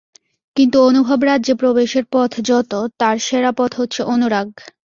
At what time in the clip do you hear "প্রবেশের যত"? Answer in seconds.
1.55-2.71